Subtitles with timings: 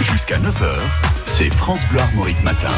[0.00, 0.78] Jusqu'à 9h,
[1.26, 2.70] c'est France Bleu Armorique Matin.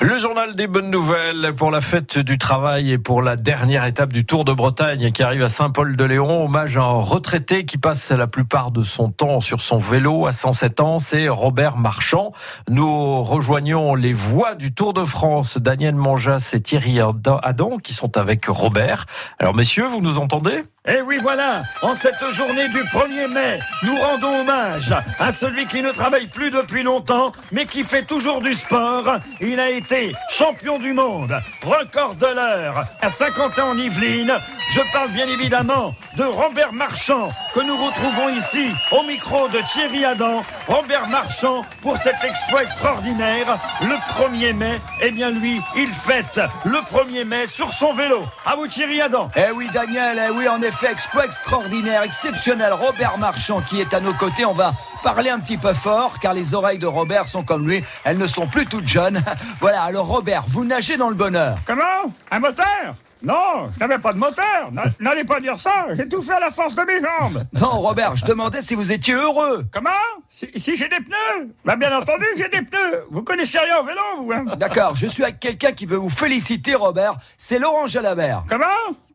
[0.00, 4.14] Le journal des bonnes nouvelles pour la fête du travail et pour la dernière étape
[4.14, 6.46] du Tour de Bretagne qui arrive à Saint-Paul-de-Léon.
[6.46, 10.32] Hommage à un retraité qui passe la plupart de son temps sur son vélo à
[10.32, 10.98] 107 ans.
[10.98, 12.32] C'est Robert Marchand.
[12.70, 18.16] Nous rejoignons les voix du Tour de France, Daniel Manjas et Thierry Adam qui sont
[18.16, 19.04] avec Robert.
[19.38, 20.62] Alors messieurs, vous nous entendez?
[20.88, 25.82] Et oui, voilà, en cette journée du 1er mai, nous rendons hommage à celui qui
[25.82, 29.18] ne travaille plus depuis longtemps, mais qui fait toujours du sport.
[29.42, 34.32] Il a été champion du monde, record de l'heure, à 50 ans en Yvelines.
[34.72, 40.04] Je parle bien évidemment de Robert Marchand, que nous retrouvons ici au micro de Thierry
[40.04, 40.42] Adam.
[40.68, 46.78] Robert Marchand, pour cet exploit extraordinaire, le 1er mai, eh bien lui, il fête le
[46.78, 48.24] 1er mai sur son vélo.
[48.46, 49.28] À vous Thierry Adam.
[49.36, 52.72] Eh oui Daniel, eh oui en effet, exploit extraordinaire, exceptionnel.
[52.72, 56.34] Robert Marchand qui est à nos côtés, on va parler un petit peu fort car
[56.34, 59.22] les oreilles de Robert sont comme lui, elles ne sont plus toutes jeunes.
[59.60, 61.56] Voilà, alors Robert, vous nagez dans le bonheur.
[61.66, 62.12] Comment?
[62.30, 62.94] Un moteur?
[63.22, 64.70] Non, je n'avais pas de moteur.
[64.98, 65.88] N'allez pas dire ça.
[65.92, 67.39] J'ai tout fait à la force de mes jambes.
[67.60, 69.64] Non, Robert, je demandais si vous étiez heureux.
[69.72, 69.90] Comment?
[70.28, 71.54] Si, j'ai des pneus?
[71.64, 73.04] Bah bien entendu, j'ai des pneus.
[73.10, 74.44] Vous connaissez rien au vélo, vous hein?
[74.56, 77.16] D'accord, je suis avec quelqu'un qui veut vous féliciter, Robert.
[77.36, 78.44] C'est Laurent Jalabert.
[78.48, 78.66] Comment?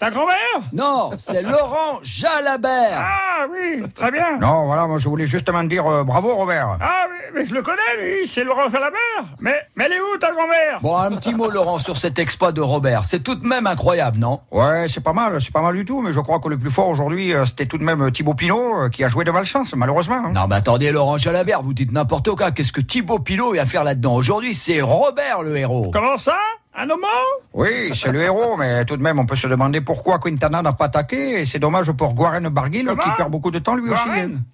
[0.00, 2.98] Ta grand-mère Non, c'est Laurent Jalabert.
[2.98, 4.38] Ah oui, très bien.
[4.40, 6.78] Non, voilà, moi je voulais justement dire euh, bravo Robert.
[6.80, 8.96] Ah oui, mais je le connais lui, c'est Laurent Jalabert.
[9.40, 12.50] Mais, mais elle est où ta grand-mère Bon, un petit mot Laurent sur cet exploit
[12.52, 13.04] de Robert.
[13.04, 14.40] C'est tout de même incroyable, non?
[14.50, 16.70] Ouais, c'est pas mal, c'est pas mal du tout, mais je crois que le plus
[16.70, 19.74] fort aujourd'hui, euh, c'était tout de même Thibaut Pinot, euh, qui a joué de malchance,
[19.74, 20.22] malheureusement.
[20.24, 20.32] Hein.
[20.34, 22.52] Non, mais attendez, Laurent Jalabert, vous dites n'importe quoi.
[22.52, 24.14] Qu'est-ce que Thibaut Pinot vient faire là-dedans?
[24.14, 25.90] Aujourd'hui, c'est Robert le héros.
[25.92, 26.36] Comment ça?
[26.76, 27.06] Un homo
[27.52, 30.72] Oui, c'est le héros, mais tout de même, on peut se demander pourquoi Quintana n'a
[30.72, 31.40] pas attaqué.
[31.40, 34.08] Et c'est dommage pour Guaren Barguil, qui perd beaucoup de temps lui aussi.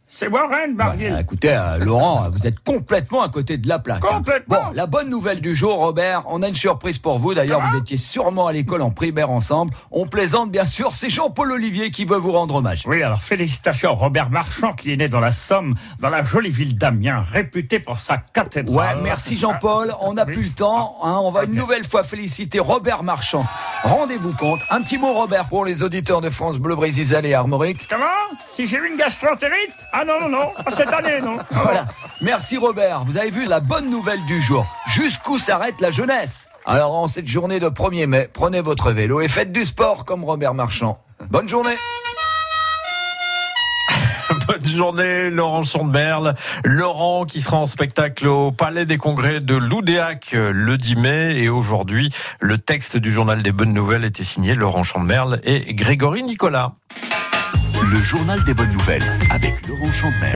[0.08, 1.10] C'est Warren Barguil.
[1.10, 4.04] Bah, écoutez, euh, Laurent, vous êtes complètement à côté de la plaque.
[4.04, 4.18] Hein.
[4.18, 4.56] Complètement.
[4.68, 7.34] Bon, la bonne nouvelle du jour, Robert, on a une surprise pour vous.
[7.34, 9.74] D'ailleurs, vous étiez sûrement à l'école en primaire ensemble.
[9.90, 10.94] On plaisante, bien sûr.
[10.94, 12.84] C'est Jean-Paul Olivier qui veut vous rendre hommage.
[12.86, 16.50] Oui, alors félicitations à Robert Marchand, qui est né dans la Somme, dans la jolie
[16.50, 18.96] ville d'Amiens, réputée pour sa cathédrale.
[18.96, 19.92] Ouais, merci Jean-Paul.
[20.02, 20.98] On n'a plus le temps.
[21.02, 21.18] Hein.
[21.20, 23.42] On va une nouvelle fois féliciter Robert Marchand.
[23.82, 24.60] Rendez-vous compte.
[24.70, 27.86] Un petit mot, Robert, pour les auditeurs de France Bleu, Brésil et Armorique.
[27.88, 28.06] Comment?
[28.48, 29.74] Si j'ai eu une gastroentérite?
[29.92, 31.86] Ah non, non, non cette année, non Voilà.
[32.22, 33.04] Merci Robert.
[33.04, 34.64] Vous avez vu la bonne nouvelle du jour.
[34.86, 36.48] Jusqu'où s'arrête la jeunesse?
[36.64, 40.24] Alors en cette journée de 1er mai, prenez votre vélo et faites du sport comme
[40.24, 40.98] Robert Marchand.
[41.30, 41.76] Bonne journée
[44.46, 46.34] Bonne journée, Laurent Sondmerle.
[46.64, 51.38] Laurent qui sera en spectacle au Palais des Congrès de Loudéac le 10 mai.
[51.38, 56.22] Et aujourd'hui, le texte du journal des bonnes nouvelles était signé Laurent Chandemerle et Grégory
[56.22, 56.74] Nicolas.
[57.90, 60.24] Le journal des bonnes nouvelles avec Laurent Chandemerle.